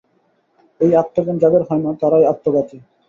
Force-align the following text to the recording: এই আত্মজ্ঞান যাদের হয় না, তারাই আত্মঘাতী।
এই 0.81 0.91
আত্মজ্ঞান 1.01 1.37
যাদের 1.43 1.61
হয় 1.67 1.81
না, 1.85 1.91
তারাই 2.01 2.25
আত্মঘাতী। 2.31 2.77